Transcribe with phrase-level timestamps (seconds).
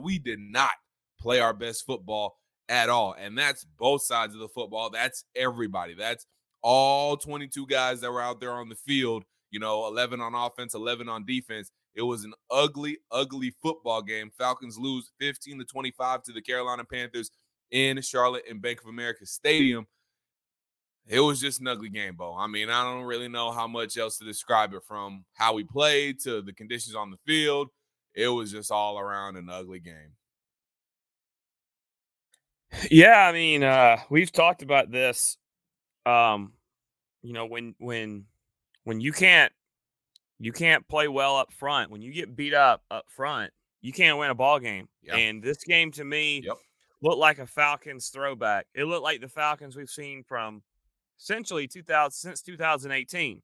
[0.00, 0.70] we did not
[1.20, 2.36] play our best football
[2.68, 3.14] at all.
[3.18, 4.90] And that's both sides of the football.
[4.90, 5.94] That's everybody.
[5.94, 6.26] That's
[6.62, 10.74] all 22 guys that were out there on the field, you know, 11 on offense,
[10.74, 11.70] 11 on defense.
[11.94, 14.30] It was an ugly, ugly football game.
[14.36, 17.30] Falcons lose 15 to 25 to the Carolina Panthers
[17.70, 19.86] in Charlotte in Bank of America Stadium.
[21.06, 22.36] It was just an ugly game, Beau.
[22.38, 25.64] I mean, I don't really know how much else to describe it from how we
[25.64, 27.68] played to the conditions on the field
[28.14, 30.14] it was just all around an ugly game.
[32.90, 35.36] Yeah, I mean, uh, we've talked about this.
[36.06, 36.52] Um,
[37.22, 38.26] you know, when when
[38.84, 39.52] when you can't
[40.38, 44.18] you can't play well up front, when you get beat up up front, you can't
[44.18, 44.88] win a ball game.
[45.02, 45.16] Yep.
[45.16, 46.56] And this game to me yep.
[47.02, 48.66] looked like a Falcons throwback.
[48.74, 50.62] It looked like the Falcons we've seen from
[51.18, 53.42] essentially 2000 since 2018.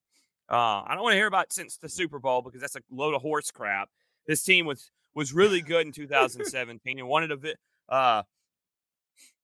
[0.49, 3.15] Uh, I don't want to hear about since the Super Bowl because that's a load
[3.15, 3.89] of horse crap
[4.27, 7.57] this team was was really good in 2017 and wanted a bit.
[7.89, 8.23] Uh,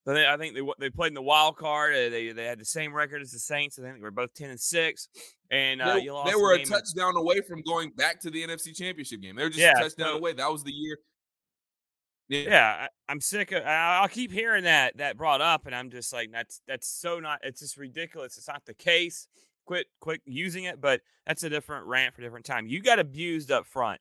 [0.06, 1.94] I think they they played in the wild card.
[1.94, 3.78] Uh, they they had the same record as the Saints.
[3.78, 5.08] I think they were both ten and six.
[5.50, 9.20] And uh, they, they were a touchdown away from going back to the NFC Championship
[9.20, 9.36] game.
[9.36, 10.32] They were just yeah, a touchdown so, away.
[10.32, 10.98] That was the year.
[12.28, 13.62] Yeah, yeah I, am sick of.
[13.64, 17.40] I'll keep hearing that that brought up, and I'm just like, that's that's so not.
[17.42, 18.36] It's just ridiculous.
[18.36, 19.28] It's not the case.
[19.66, 20.80] Quit, quit using it.
[20.80, 22.66] But that's a different rant for a different time.
[22.66, 24.00] You got abused up front.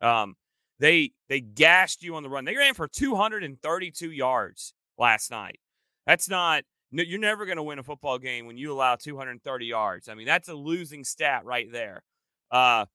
[0.00, 0.36] Um,
[0.78, 2.44] they they gashed you on the run.
[2.44, 5.60] They ran for 232 yards last night.
[6.06, 10.08] That's not you're never going to win a football game when you allow 230 yards.
[10.08, 12.02] I mean, that's a losing stat right there.
[12.50, 12.86] Uh,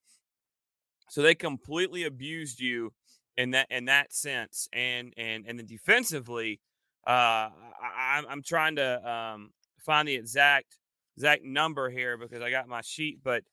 [1.10, 2.92] so they completely abused you
[3.38, 6.60] in that in that sense, and and and then defensively,
[7.08, 10.78] uh, I, I'm trying to um, find the exact
[11.16, 13.44] exact number here because I got my sheet, but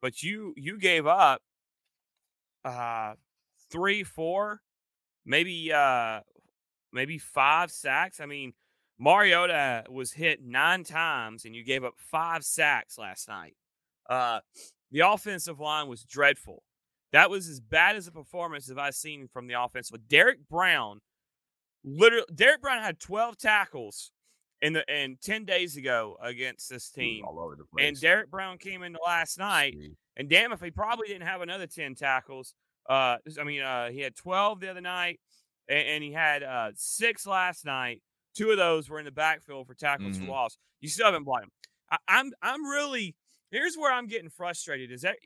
[0.00, 1.42] but you you gave up
[2.64, 3.14] uh,
[3.70, 4.60] three, four,
[5.24, 6.20] maybe uh,
[6.92, 8.20] maybe five sacks.
[8.20, 8.52] I mean,
[8.98, 13.56] Mariota was hit nine times, and you gave up five sacks last night.
[14.08, 14.40] Uh,
[14.90, 16.62] the offensive line was dreadful.
[17.12, 20.08] That was as bad as a performance as I've seen from the offensive.
[20.08, 21.00] Derrick Brown,
[21.84, 24.12] literally, Derrick Brown had 12 tackles
[24.62, 27.24] in the and 10 days ago against this team.
[27.86, 29.74] And Derrick Brown came into last night
[30.20, 32.54] and damn if he probably didn't have another 10 tackles.
[32.86, 35.18] Uh, I mean, uh, he had 12 the other night,
[35.66, 38.02] and, and he had uh, six last night.
[38.34, 40.26] Two of those were in the backfield for tackles mm-hmm.
[40.26, 40.58] for loss.
[40.82, 41.50] You still haven't blocked him.
[41.90, 43.16] I, I'm I'm really
[43.50, 44.92] here's where I'm getting frustrated.
[44.92, 45.16] Is that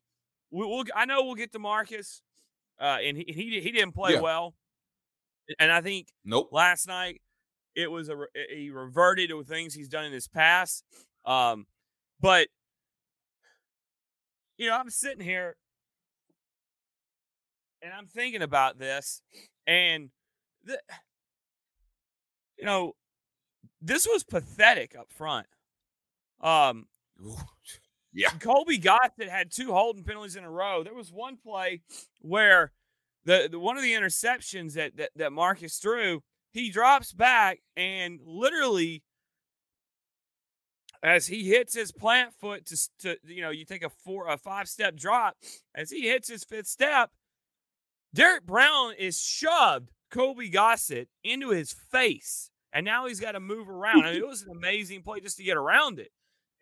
[0.52, 2.22] we, will I know we'll get to Marcus,
[2.80, 4.20] uh, and he he, he didn't play yeah.
[4.20, 4.54] well,
[5.58, 7.20] and I think nope last night
[7.74, 8.16] it was a
[8.48, 10.84] he reverted to things he's done in his past.
[11.26, 11.66] Um,
[12.20, 12.48] but
[14.56, 15.56] you know, I'm sitting here
[17.82, 19.20] and I'm thinking about this,
[19.66, 20.10] and
[20.64, 20.78] the,
[22.58, 22.92] you know,
[23.82, 25.46] this was pathetic up front.
[26.40, 26.86] Um,
[28.12, 30.82] yeah, Colby Gossett had two holding penalties in a row.
[30.82, 31.82] There was one play
[32.20, 32.72] where
[33.24, 36.22] the, the one of the interceptions that, that that Marcus threw,
[36.52, 39.02] he drops back and literally
[41.04, 44.36] as he hits his plant foot to, to you know you take a four a
[44.36, 45.36] five step drop
[45.74, 47.10] as he hits his fifth step
[48.12, 53.70] derrick brown is shoved colby gossett into his face and now he's got to move
[53.70, 54.02] around.
[54.04, 56.10] I mean, it was an amazing play just to get around it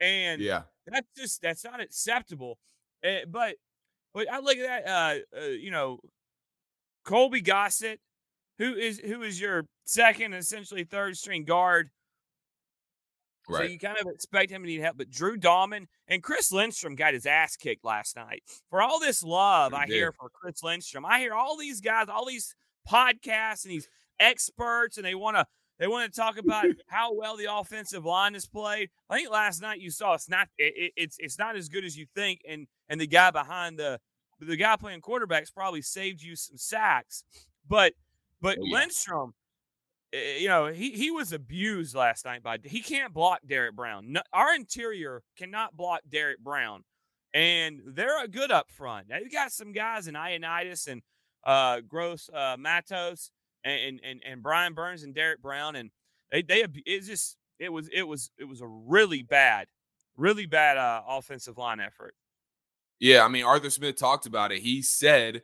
[0.00, 0.62] and yeah.
[0.86, 2.58] that's just that's not acceptable
[3.06, 3.54] uh, but
[4.12, 6.00] but i look at that uh, uh you know
[7.04, 8.00] colby gossett
[8.58, 11.90] who is who is your second essentially third string guard
[13.48, 13.66] Right.
[13.66, 14.96] So you kind of expect him to need help.
[14.96, 18.42] But Drew Dalman and Chris Lindstrom got his ass kicked last night.
[18.70, 19.94] For all this love I did.
[19.94, 22.54] hear for Chris Lindstrom, I hear all these guys, all these
[22.88, 23.88] podcasts and these
[24.20, 25.46] experts, and they want to
[25.78, 28.90] they want to talk about how well the offensive line is played.
[29.10, 31.96] I think last night you saw it's not it, it's it's not as good as
[31.96, 33.98] you think, and and the guy behind the
[34.40, 37.24] the guy playing quarterbacks probably saved you some sacks,
[37.68, 37.94] but
[38.40, 38.78] but oh, yeah.
[38.78, 39.34] Lindstrom
[40.12, 44.12] you know, he he was abused last night by he can't block Derrick Brown.
[44.12, 46.84] No, our interior cannot block Derrick Brown,
[47.32, 49.08] and they're a good up front.
[49.08, 51.02] They've got some guys in Ioannidis and
[51.44, 53.30] uh, Gross uh, Matos
[53.64, 55.90] and and and Brian Burns and Derrick Brown, and
[56.30, 59.68] they they it's just it was it was it was a really bad,
[60.16, 62.14] really bad uh, offensive line effort.
[63.00, 64.60] Yeah, I mean Arthur Smith talked about it.
[64.60, 65.42] He said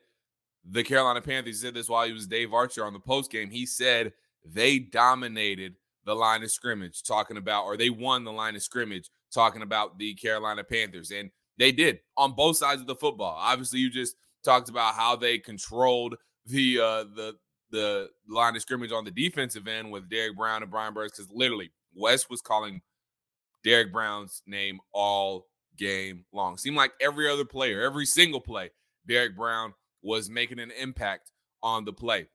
[0.68, 3.50] the Carolina Panthers said this while he was Dave Archer on the post game.
[3.50, 4.12] He said
[4.52, 9.10] they dominated the line of scrimmage, talking about or they won the line of scrimmage,
[9.32, 13.36] talking about the Carolina Panthers, and they did on both sides of the football.
[13.38, 16.16] Obviously, you just talked about how they controlled
[16.46, 17.36] the uh, the
[17.70, 21.30] the line of scrimmage on the defensive end with Derrick Brown and Brian Burns because
[21.30, 22.80] literally Wes was calling
[23.62, 25.46] Derrick Brown's name all
[25.76, 26.56] game long.
[26.56, 28.70] Seemed like every other player, every single play,
[29.06, 31.30] Derrick Brown was making an impact
[31.62, 32.26] on the play.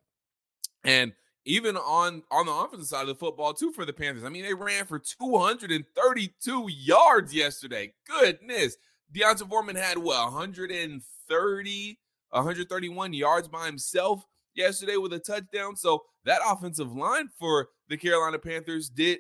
[0.83, 1.13] And
[1.45, 4.23] even on on the offensive side of the football too for the Panthers.
[4.23, 7.93] I mean, they ran for 232 yards yesterday.
[8.07, 8.77] Goodness.
[9.11, 11.99] D'Onta Foreman had what 130,
[12.29, 14.25] 131 yards by himself
[14.55, 15.75] yesterday with a touchdown.
[15.75, 19.19] So that offensive line for the Carolina Panthers did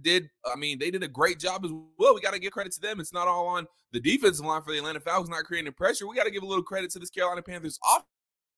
[0.00, 2.14] did I mean they did a great job as well.
[2.14, 3.00] We got to give credit to them.
[3.00, 6.06] It's not all on the defensive line for the Atlanta Falcons not creating pressure.
[6.06, 7.78] We got to give a little credit to this Carolina Panthers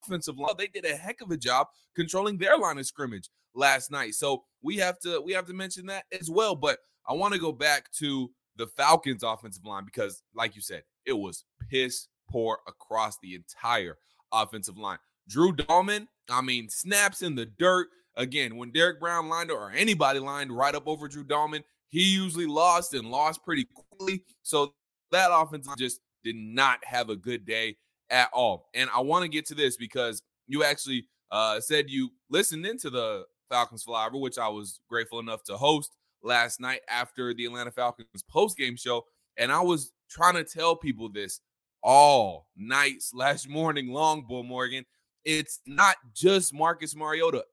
[0.04, 0.54] offensive line.
[0.58, 4.14] They did a heck of a job controlling their line of scrimmage last night.
[4.14, 6.54] So we have to we have to mention that as well.
[6.54, 6.78] But
[7.08, 11.12] I want to go back to the Falcons offensive line because, like you said, it
[11.12, 13.98] was piss poor across the entire
[14.32, 14.98] offensive line.
[15.28, 17.88] Drew Dalman, I mean, snaps in the dirt.
[18.16, 22.46] Again, when Derrick Brown lined or anybody lined right up over Drew Dalman, he usually
[22.46, 24.24] lost and lost pretty quickly.
[24.42, 24.74] So
[25.10, 27.76] that offense just did not have a good day
[28.10, 28.68] at all.
[28.74, 32.90] And I want to get to this because you actually uh, said you listened into
[32.90, 37.70] the Falcons Flyover, which I was grateful enough to host last night after the Atlanta
[37.70, 39.04] Falcons post game show.
[39.36, 41.40] And I was trying to tell people this
[41.82, 44.84] all night slash morning long, Beau Morgan.
[45.24, 47.44] It's not just Marcus Mariota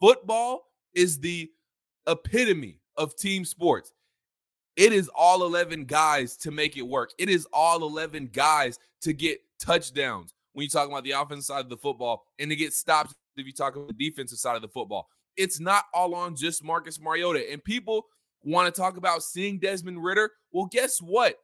[0.00, 0.62] football
[0.94, 1.50] is the
[2.08, 3.92] epitome of team sports.
[4.76, 7.12] It is all 11 guys to make it work.
[7.18, 11.64] It is all 11 guys to get touchdowns when you talk about the offensive side
[11.64, 14.62] of the football and to get stops if you talk about the defensive side of
[14.62, 15.08] the football.
[15.36, 17.50] It's not all on just Marcus Mariota.
[17.50, 18.06] And people
[18.42, 20.30] want to talk about seeing Desmond Ridder.
[20.52, 21.36] Well, guess what?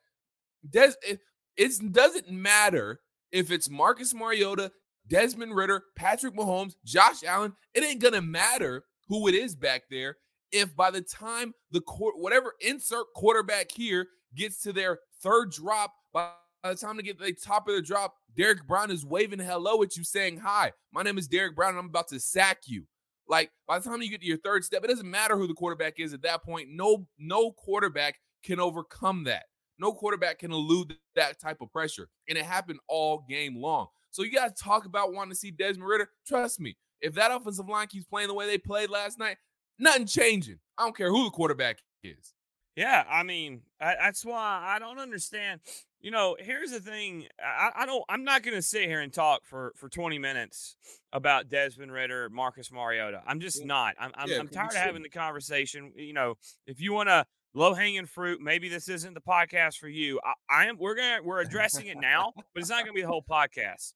[0.69, 1.21] Des, it,
[1.57, 3.01] it doesn't matter
[3.33, 4.73] if it's Marcus Mariota,
[5.07, 10.17] Desmond Ridder, Patrick Mahomes, Josh Allen, it ain't gonna matter who it is back there
[10.53, 15.93] if by the time the court whatever insert quarterback here gets to their third drop
[16.13, 16.31] by
[16.71, 19.97] the time to get the top of the drop, Derrick Brown is waving hello at
[19.97, 22.87] you, saying, Hi, my name is Derrick Brown, and I'm about to sack you.
[23.29, 25.55] Like by the time you get to your third step, it doesn't matter who the
[25.55, 26.69] quarterback is at that point.
[26.71, 29.45] No, no quarterback can overcome that.
[29.79, 32.09] No quarterback can elude that type of pressure.
[32.29, 33.89] And it happened all game long.
[34.11, 36.09] So you got to talk about wanting to see Desmond Ridder.
[36.27, 39.37] Trust me, if that offensive line keeps playing the way they played last night,
[39.79, 40.59] nothing changing.
[40.79, 42.33] I don't care who the quarterback is.
[42.77, 45.61] Yeah, I mean, I, that's why I don't understand.
[46.01, 47.27] You know, here's the thing.
[47.43, 48.05] I, I don't.
[48.09, 50.77] I'm not going to sit here and talk for for 20 minutes
[51.13, 53.23] about Desmond Ridder, Marcus Mariota.
[53.27, 53.67] I'm just yeah.
[53.67, 53.95] not.
[53.99, 55.93] I'm I'm, yeah, I'm tired of having the conversation.
[55.97, 56.35] You know,
[56.67, 57.27] if you want to
[57.57, 58.41] low hanging fruit.
[58.41, 60.21] Maybe this isn't the podcast for you.
[60.23, 60.77] I, I am.
[60.79, 63.95] We're gonna we're addressing it now, but it's not gonna be the whole podcast.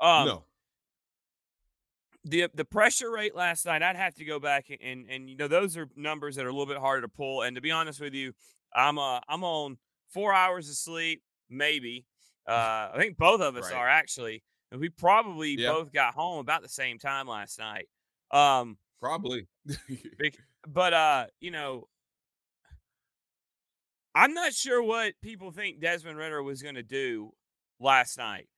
[0.00, 0.44] Um, no.
[2.24, 5.48] The the pressure rate last night, I'd have to go back and and you know
[5.48, 7.42] those are numbers that are a little bit harder to pull.
[7.42, 8.32] And to be honest with you,
[8.74, 9.78] I'm uh I'm on
[10.10, 12.06] four hours of sleep, maybe.
[12.48, 13.74] Uh, I think both of us right.
[13.74, 14.42] are actually.
[14.72, 15.70] And we probably yeah.
[15.70, 17.86] both got home about the same time last night.
[18.32, 19.46] Um, probably.
[20.66, 21.86] but uh, you know,
[24.14, 27.32] I'm not sure what people think Desmond Ridder was going to do
[27.78, 28.48] last night.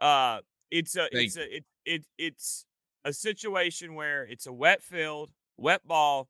[0.00, 0.38] Uh,
[0.70, 2.64] it's a Thank it's a it, it it's
[3.04, 6.28] a situation where it's a wet field, wet ball.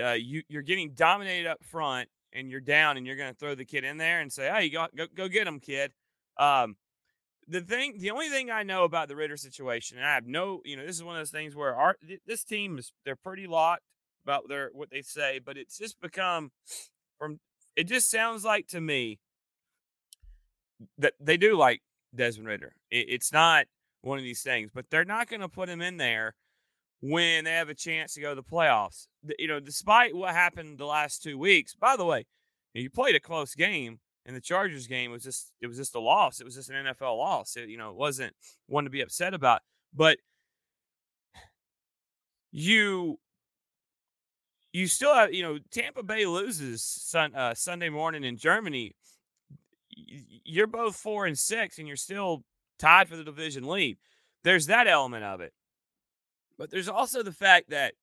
[0.00, 3.54] Uh, you you're getting dominated up front, and you're down, and you're going to throw
[3.54, 5.92] the kid in there and say, "Hey, go go, go get him, kid."
[6.38, 6.76] Um,
[7.48, 10.60] the thing, the only thing I know about the Ridder situation, and I have no,
[10.64, 13.46] you know, this is one of those things where our this team is they're pretty
[13.46, 13.82] locked
[14.22, 16.50] about their what they say, but it's just become
[17.18, 17.40] from
[17.74, 19.18] it just sounds like to me
[20.98, 21.80] that they do like
[22.14, 22.74] Desmond Ridder.
[22.90, 23.66] It, it's not
[24.02, 26.34] one of these things, but they're not going to put him in there
[27.00, 29.06] when they have a chance to go to the playoffs.
[29.38, 31.74] You know, despite what happened the last two weeks.
[31.74, 32.26] By the way,
[32.74, 36.00] you played a close game, and the Chargers game was just it was just a
[36.00, 36.40] loss.
[36.40, 37.56] It was just an NFL loss.
[37.56, 38.34] It, you know, it wasn't
[38.66, 39.62] one to be upset about.
[39.94, 40.18] But
[42.50, 43.18] you
[44.72, 48.94] you still have, you know, Tampa Bay loses sun, uh, Sunday morning in Germany.
[49.90, 52.44] You're both four and six, and you're still
[52.78, 53.98] tied for the division lead.
[54.44, 55.52] There's that element of it.
[56.58, 57.94] But there's also the fact that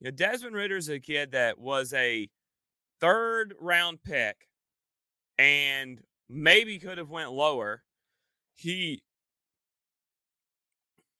[0.00, 0.54] you know Desmond
[0.88, 2.28] a kid that was a
[3.00, 4.48] third round pick
[5.38, 7.82] and maybe could have went lower.
[8.54, 9.02] He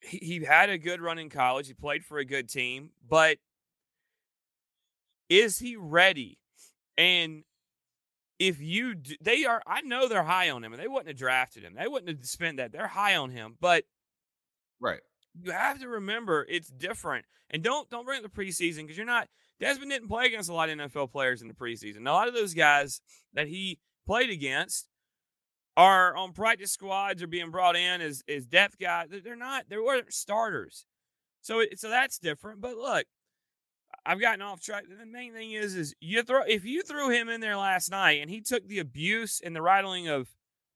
[0.01, 1.69] he, he had a good run in college.
[1.69, 3.39] He played for a good team, but
[5.29, 6.39] is he ready?
[6.99, 7.45] And
[8.39, 11.17] if you do, they are, I know they're high on him, and they wouldn't have
[11.17, 11.75] drafted him.
[11.75, 12.73] They wouldn't have spent that.
[12.73, 13.85] They're high on him, but
[14.81, 15.01] right.
[15.41, 19.07] You have to remember it's different, and don't don't bring up the preseason because you're
[19.07, 19.29] not.
[19.61, 22.07] Desmond didn't play against a lot of NFL players in the preseason.
[22.07, 23.01] A lot of those guys
[23.33, 24.89] that he played against
[25.77, 29.09] are on practice squads or being brought in as as depth guys.
[29.25, 29.69] They're not.
[29.69, 30.87] They weren't starters.
[31.41, 32.61] So it, so that's different.
[32.61, 33.07] But look,
[34.05, 34.85] I've gotten off track.
[34.89, 38.21] The main thing is is you throw if you threw him in there last night
[38.21, 40.29] and he took the abuse and the rattling of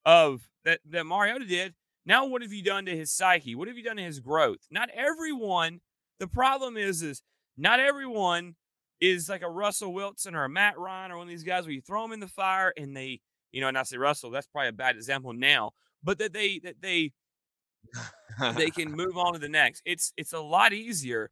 [0.04, 1.74] of that that Mariota did.
[2.06, 3.54] Now what have you done to his psyche?
[3.54, 4.60] What have you done to his growth?
[4.70, 5.80] Not everyone.
[6.20, 7.20] The problem is is
[7.58, 8.54] not everyone
[9.00, 11.72] is like a Russell Wilson or a Matt Ryan or one of these guys where
[11.72, 13.20] you throw them in the fire and they
[13.52, 15.72] you know, and I say Russell, that's probably a bad example now,
[16.02, 17.12] but that they that they
[18.54, 19.82] they can move on to the next.
[19.84, 21.30] It's it's a lot easier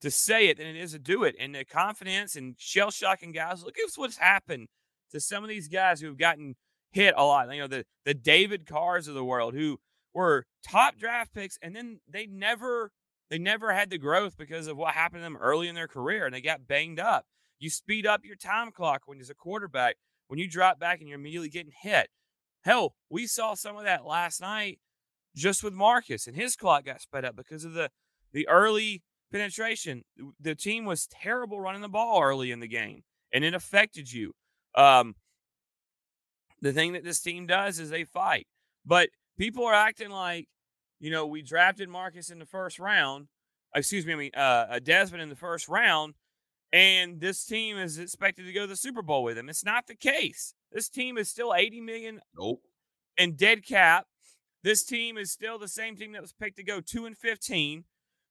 [0.00, 1.34] to say it than it is to do it.
[1.38, 3.62] And the confidence and shell shocking guys.
[3.62, 4.68] Look at what's happened
[5.10, 6.54] to some of these guys who have gotten
[6.92, 7.52] hit a lot.
[7.52, 9.78] You know, the the David Carrs of the world who
[10.16, 12.90] were top draft picks and then they never
[13.28, 16.26] they never had the growth because of what happened to them early in their career
[16.26, 17.26] and they got banged up.
[17.58, 19.96] You speed up your time clock when you're a quarterback
[20.28, 22.08] when you drop back and you're immediately getting hit.
[22.64, 24.80] Hell, we saw some of that last night
[25.34, 27.90] just with Marcus, and his clock got sped up because of the
[28.32, 30.02] the early penetration.
[30.40, 34.32] The team was terrible running the ball early in the game, and it affected you.
[34.74, 35.14] Um,
[36.60, 38.46] the thing that this team does is they fight,
[38.84, 40.48] but people are acting like,
[41.00, 43.28] you know, we drafted Marcus in the first round.
[43.74, 46.14] Excuse me, I mean, uh, Desmond in the first round,
[46.72, 49.48] and this team is expected to go to the Super Bowl with him.
[49.48, 50.54] It's not the case.
[50.72, 52.62] This team is still 80 million nope.
[53.18, 54.06] and dead cap.
[54.62, 57.84] This team is still the same team that was picked to go 2 and 15.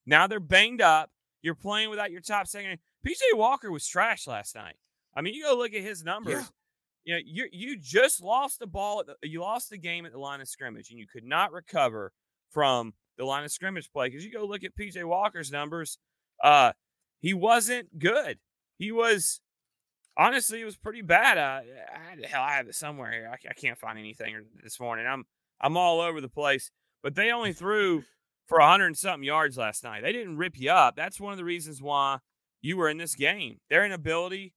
[0.05, 1.11] Now they're banged up.
[1.41, 2.79] You're playing without your top second.
[3.05, 4.75] PJ Walker was trash last night.
[5.15, 6.33] I mean, you go look at his numbers.
[6.33, 6.45] Yeah.
[7.05, 9.03] You know, you you just lost the ball.
[9.05, 12.11] The, you lost the game at the line of scrimmage, and you could not recover
[12.51, 15.99] from the line of scrimmage play because you go look at PJ Walker's numbers.
[16.43, 16.73] Uh,
[17.21, 18.39] he wasn't good.
[18.77, 19.39] He was
[20.17, 21.37] honestly, it was pretty bad.
[21.37, 21.61] Uh,
[21.93, 23.29] I hell, I have it somewhere here.
[23.31, 25.05] I, I, can't find anything this morning.
[25.07, 25.25] I'm
[25.61, 26.71] I'm all over the place.
[27.03, 28.03] But they only threw
[28.47, 30.01] for hundred and something yards last night.
[30.01, 30.95] They didn't rip you up.
[30.95, 32.19] That's one of the reasons why
[32.61, 33.59] you were in this game.
[33.69, 34.53] Their inability,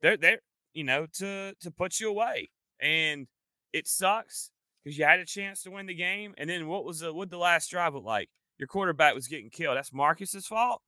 [0.00, 0.40] they're they're
[0.74, 2.50] you know to to put you away,
[2.80, 3.26] and
[3.72, 4.50] it sucks
[4.82, 6.34] because you had a chance to win the game.
[6.38, 8.28] And then what was the what the last drive look like?
[8.58, 9.76] Your quarterback was getting killed.
[9.76, 10.82] That's Marcus's fault.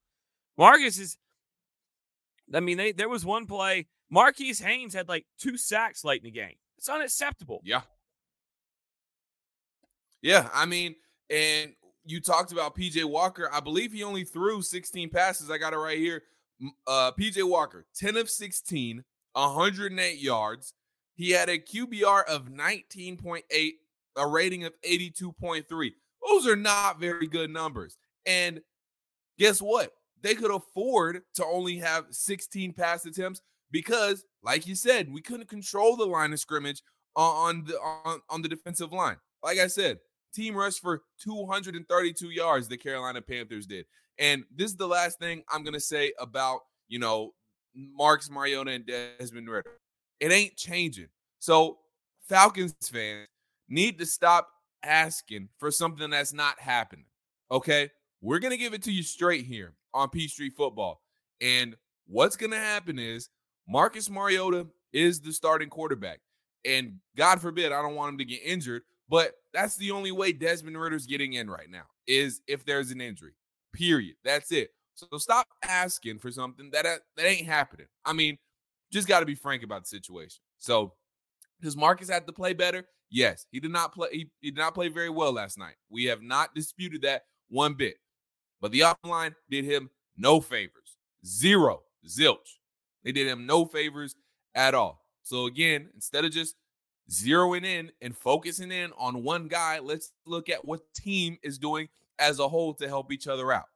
[0.59, 1.17] Marcus is.
[2.55, 3.87] I mean, they, there was one play.
[4.11, 6.57] Marquis Haynes had like two sacks late in the game.
[6.77, 7.63] It's unacceptable.
[7.65, 7.83] Yeah.
[10.21, 10.95] Yeah, I mean,
[11.31, 11.73] and
[12.05, 13.49] you talked about PJ Walker.
[13.53, 15.51] I believe he only threw 16 passes.
[15.51, 16.23] I got it right here.
[16.87, 20.75] Uh, PJ Walker, 10 of 16, 108 yards.
[21.15, 23.73] He had a QBR of 19.8,
[24.17, 25.91] a rating of 82.3.
[26.27, 27.97] Those are not very good numbers.
[28.27, 28.61] And
[29.39, 29.93] guess what?
[30.23, 35.49] they could afford to only have 16 pass attempts because, like you said, we couldn't
[35.49, 36.83] control the line of scrimmage
[37.17, 39.17] on the on, on the defensive line.
[39.43, 39.99] Like I said,
[40.35, 43.85] team rush for 232 yards the Carolina Panthers did.
[44.19, 47.33] And this is the last thing I'm gonna say about you know
[47.75, 49.79] Marcus Mariota and Desmond Ridder.
[50.21, 51.09] It ain't changing.
[51.39, 51.79] So
[52.29, 53.29] Falcons fans
[53.69, 54.49] need to stop
[54.83, 57.07] asking for something that's not happening.
[57.51, 61.03] Okay, we're gonna give it to you straight here on Peachtree Football.
[61.41, 61.77] And
[62.07, 63.29] what's going to happen is
[63.69, 66.21] Marcus Mariota is the starting quarterback.
[66.65, 70.33] And God forbid, I don't want him to get injured, but that's the only way
[70.33, 73.33] Desmond Ridder's getting in right now is if there's an injury.
[73.73, 74.17] Period.
[74.25, 74.71] That's it.
[74.95, 77.87] So stop asking for something that uh, that ain't happening.
[78.05, 78.39] I mean,
[78.93, 80.41] just got to be frank about the situation.
[80.59, 80.93] So
[81.61, 82.85] does Marcus have to play better?
[83.11, 84.09] Yes, he did not play.
[84.13, 85.75] He, he did not play very well last night.
[85.91, 87.97] We have not disputed that one bit.
[88.61, 90.97] But the offline did him no favors.
[91.27, 91.83] Zero.
[92.07, 92.59] Zilch.
[93.05, 94.15] They did him no favors
[94.55, 95.05] at all.
[95.23, 96.57] So again, instead of just
[97.11, 101.89] zeroing in and focusing in on one guy, let's look at what team is doing
[102.19, 103.67] as a whole to help each other out.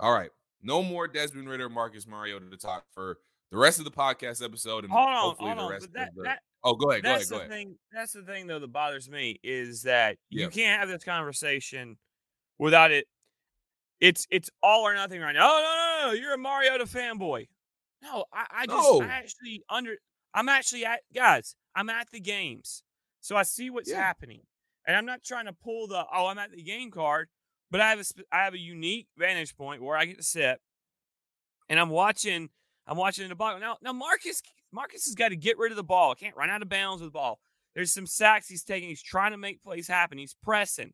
[0.00, 0.30] All right.
[0.62, 3.18] No more Desmond Ridder, Marcus Mariota to talk for
[3.50, 6.14] the rest of the podcast episode and hold on, hopefully hold the rest that, of
[6.16, 7.66] the that, Oh, go ahead, go that's ahead, go the ahead.
[7.66, 10.44] Thing, that's the thing though that bothers me is that Yeah.
[10.46, 11.96] you can't have this conversation
[12.58, 13.06] without it
[14.00, 15.48] it's it's all or nothing right now.
[15.48, 15.60] Oh
[16.02, 17.48] no, no, no, you're a Mariota fanboy.
[18.02, 19.02] No, I, I just No.
[19.02, 19.96] I actually under
[20.34, 22.82] I'm actually at guys, I'm at the games.
[23.20, 23.96] So I see what's Yeah.
[24.00, 24.40] happening.
[24.86, 27.28] And I'm not trying to pull the oh, I'm at the game card,
[27.70, 30.60] but I have a I have a unique vantage point where I get to sit
[31.68, 32.48] and I'm watching
[32.86, 33.58] I'm watching the ball.
[33.58, 36.14] Now now Marcus Marcus has got to get rid of the ball.
[36.14, 37.38] Can't run out of bounds with the ball.
[37.74, 38.88] There's some sacks he's taking.
[38.88, 40.18] He's trying to make plays happen.
[40.18, 40.92] He's pressing.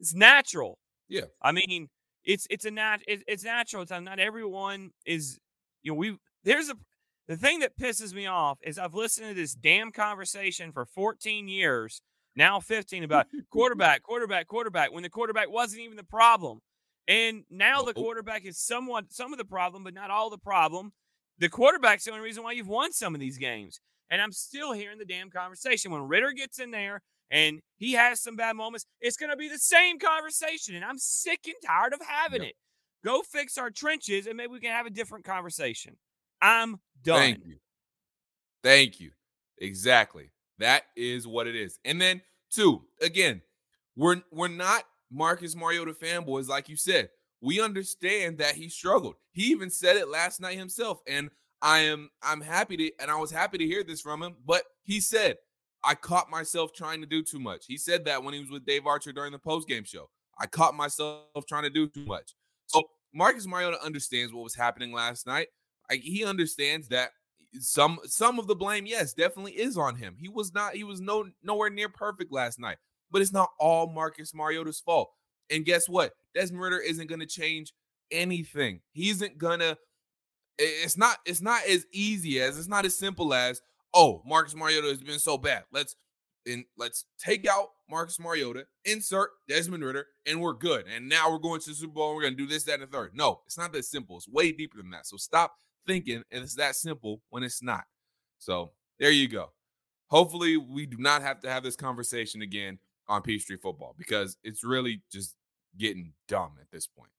[0.00, 0.78] It's natural.
[1.08, 1.26] Yeah.
[1.42, 1.88] I mean,
[2.24, 3.82] it's it's a nat it, it's natural.
[3.82, 5.38] It's uh, not everyone is
[5.82, 6.76] you know we there's a
[7.26, 11.48] the thing that pisses me off is I've listened to this damn conversation for 14
[11.48, 12.02] years,
[12.36, 16.60] now 15 about quarterback, quarterback, quarterback when the quarterback wasn't even the problem.
[17.06, 20.92] And now the quarterback is somewhat some of the problem, but not all the problem.
[21.38, 23.80] The quarterback's the only reason why you've won some of these games.
[24.10, 25.90] And I'm still hearing the damn conversation.
[25.90, 29.48] When Ridder gets in there and he has some bad moments, it's going to be
[29.48, 30.74] the same conversation.
[30.76, 32.50] And I'm sick and tired of having Yep.
[32.50, 32.56] it.
[33.04, 35.96] Go fix our trenches and maybe we can have a different conversation.
[36.40, 37.18] I'm done.
[37.20, 37.56] Thank you.
[38.62, 39.10] Thank you.
[39.58, 40.30] Exactly.
[40.58, 41.78] That is what it is.
[41.84, 43.42] And then two, again,
[43.96, 47.10] we're we're not Marcus Mariota fanboys, like you said.
[47.40, 49.16] We understand that he struggled.
[49.32, 51.00] He even said it last night himself.
[51.06, 51.30] And
[51.60, 54.36] I am I'm happy to and I was happy to hear this from him.
[54.46, 55.36] But he said,
[55.82, 57.66] I caught myself trying to do too much.
[57.66, 60.08] He said that when he was with Dave Archer during the post-game show.
[60.38, 62.34] I caught myself trying to do too much.
[62.66, 62.82] So
[63.14, 65.48] Marcus Mariota understands what was happening last night.
[65.90, 67.10] Like he understands that
[67.60, 70.16] some some of the blame, yes, definitely is on him.
[70.18, 72.78] He was not he was no nowhere near perfect last night,
[73.10, 75.10] but it's not all Marcus Mariota's fault.
[75.50, 76.12] And guess what?
[76.34, 77.72] Desmond Ridder isn't going to change
[78.10, 78.80] anything.
[78.92, 79.76] He isn't gonna.
[80.58, 81.18] It's not.
[81.26, 82.58] It's not as easy as.
[82.58, 83.60] It's not as simple as.
[83.92, 85.64] Oh, Marcus Mariota has been so bad.
[85.72, 85.96] Let's
[86.46, 90.86] and let's take out Marcus Mariota, insert Desmond Ridder, and we're good.
[90.94, 92.08] And now we're going to the Super Bowl.
[92.08, 93.12] And we're going to do this, that, and the third.
[93.14, 94.16] No, it's not that simple.
[94.16, 95.06] It's way deeper than that.
[95.06, 95.54] So stop
[95.86, 97.84] thinking it's that simple when it's not.
[98.38, 99.52] So there you go.
[100.08, 102.78] Hopefully, we do not have to have this conversation again
[103.08, 105.34] on Peachtree football because it's really just
[105.76, 107.10] getting dumb at this point.